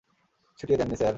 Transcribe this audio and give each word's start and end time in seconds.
ছিটিয়ে 0.59 0.77
দেয়নি, 0.77 0.95
স্যার। 0.95 1.09